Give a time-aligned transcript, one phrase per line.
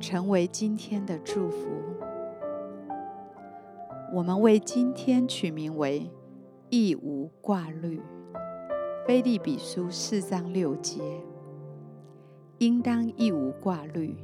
[0.00, 1.68] 成为今天的祝福。
[4.12, 6.10] 我们为今天取名为
[6.70, 8.00] “亦无挂虑”。
[9.06, 11.02] 腓立比书四章六节，
[12.58, 14.16] 应当亦无挂虑，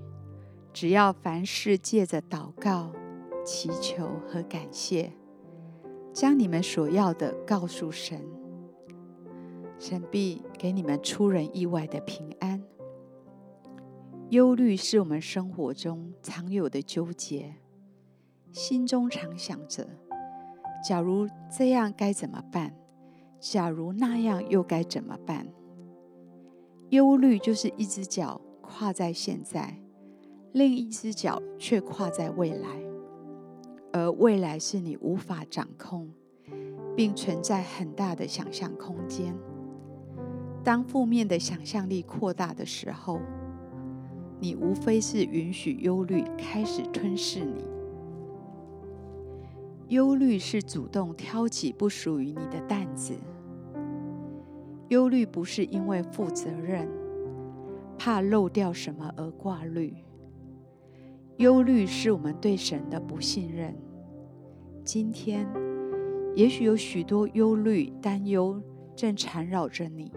[0.73, 2.93] 只要凡事借着祷告、
[3.45, 5.12] 祈求和感谢，
[6.12, 8.20] 将你们所要的告诉神。
[9.79, 12.55] 神必给你们出人意外的平安。
[14.30, 17.55] 忧虑是我们生活中常有的纠结，
[18.50, 19.89] 心中常想着：
[20.84, 22.75] 假如这样该怎么办？
[23.39, 25.47] 假如那样又该怎么办？
[26.89, 29.81] 忧虑就是一只脚跨在现在，
[30.50, 32.69] 另一只脚却跨在未来，
[33.93, 36.11] 而未来是你无法掌控，
[36.97, 39.33] 并存在很大的想象空间。
[40.65, 43.20] 当负面的想象力扩大的时候，
[44.39, 47.65] 你无非是允许忧虑开始吞噬你。
[49.89, 53.15] 忧虑是主动挑起不属于你的担子。
[54.89, 56.89] 忧虑不是因为负责任、
[57.97, 59.95] 怕漏掉什么而挂虑。
[61.39, 63.77] 忧虑是我们对神的不信任。
[64.84, 65.47] 今天，
[66.34, 68.61] 也许有许多忧虑、担忧
[68.95, 70.12] 正缠绕着你。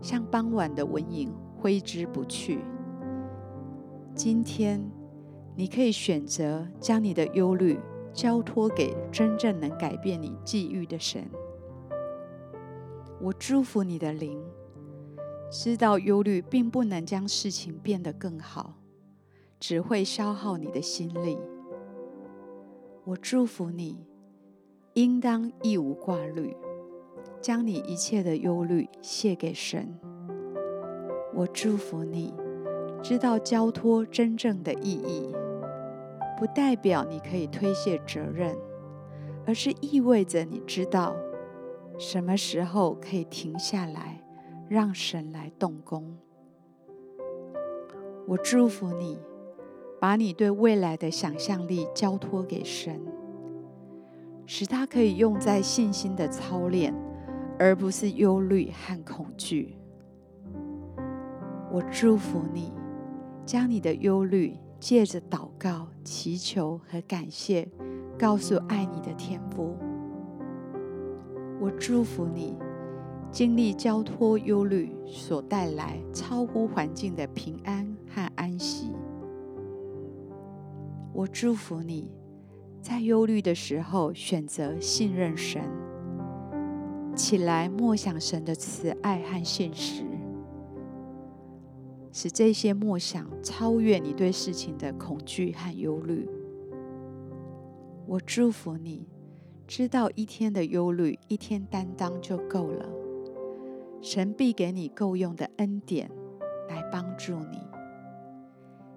[0.00, 2.60] 像傍晚的蚊蝇挥之不去。
[4.16, 4.82] 今天，
[5.54, 7.78] 你可以选择将你的忧虑
[8.14, 11.28] 交托给真正能改变你际遇的神。
[13.20, 14.42] 我祝福你的灵，
[15.50, 18.78] 知道忧虑并不能将事情变得更好，
[19.60, 21.36] 只会消耗你的心力。
[23.04, 23.98] 我祝福你，
[24.94, 26.56] 应当亦无挂虑。
[27.42, 29.94] 将你一切的忧虑卸给神。
[31.34, 32.32] 我祝福你，
[33.02, 35.32] 知道交托真正的意义，
[36.38, 38.56] 不代表你可以推卸责任，
[39.46, 41.14] 而是意味着你知道
[41.98, 44.22] 什么时候可以停下来，
[44.68, 46.16] 让神来动工。
[48.26, 49.18] 我祝福你，
[50.00, 53.00] 把你对未来的想象力交托给神，
[54.46, 56.94] 使他可以用在信心的操练。
[57.58, 59.78] 而不是忧虑和恐惧。
[61.72, 62.70] 我祝福你，
[63.46, 67.66] 将你的忧虑借着祷告、祈求和感谢，
[68.18, 69.76] 告诉爱你的天父。
[71.60, 72.58] 我祝福你，
[73.30, 78.90] 经历交托忧虑所带来超乎环境的平安和安息。
[81.14, 82.10] 我祝福你，
[82.82, 85.62] 在忧虑的时候选择信任神。
[87.14, 90.04] 起来默想神的慈爱和信实，
[92.18, 96.26] 使这些默想超越你对事情的恐惧和忧虑。
[98.06, 99.06] 我祝福你，
[99.66, 102.88] 知道一天的忧虑，一天担当就够了。
[104.00, 106.10] 神必给你够用的恩典
[106.70, 107.58] 来帮助你。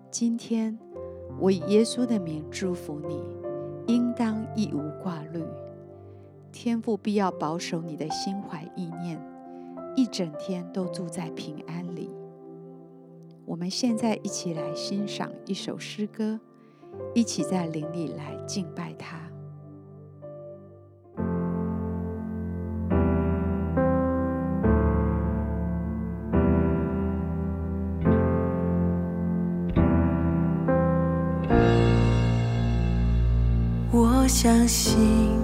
[0.10, 0.80] 今天，
[1.42, 3.22] 我以耶稣的名祝福你，
[3.94, 5.44] 应当一无挂虑。
[6.54, 9.22] 天父必要保守你的心怀意念，
[9.98, 12.10] 一整天都住在平安里。
[13.50, 16.40] 我们现在一起来欣赏一首诗歌，
[17.16, 19.18] 一起在灵里来敬拜他。
[33.92, 35.40] 我相信。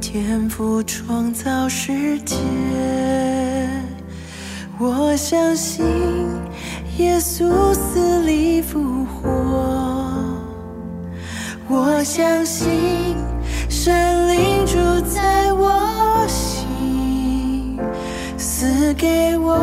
[0.00, 2.36] 天父创造世界，
[4.78, 5.86] 我相信
[6.98, 9.24] 耶稣死里复活，
[11.68, 13.16] 我相信
[13.68, 14.76] 神灵住
[15.08, 17.78] 在我心，
[18.36, 19.56] 赐给我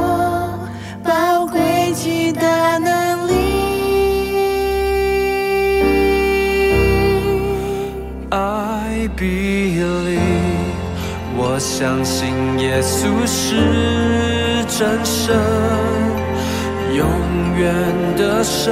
[1.03, 3.33] 宝贵极大能力。
[8.31, 10.19] I believe。
[11.41, 15.37] 我相信耶稣是真神，
[16.99, 18.69] 永远的失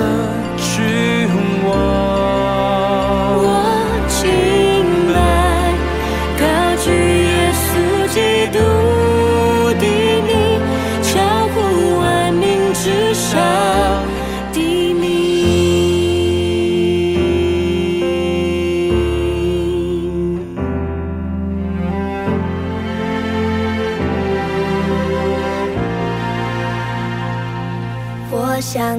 [0.58, 1.28] 去
[1.64, 2.37] 我。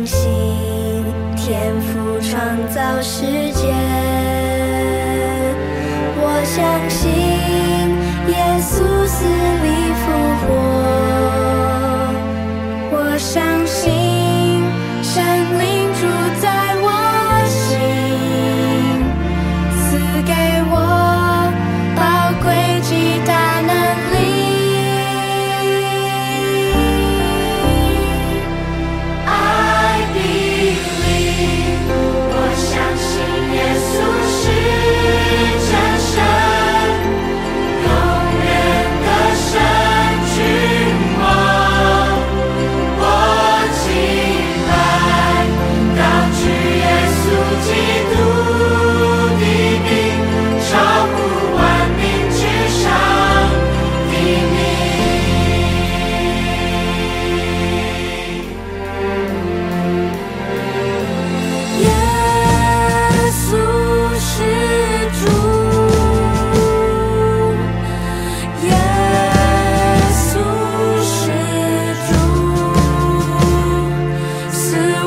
[0.08, 1.04] 心
[1.36, 2.40] 天赋创
[2.70, 3.74] 造世界。
[6.16, 7.47] 我相信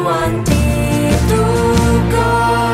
[0.02, 0.34] dituan
[2.10, 2.71] go.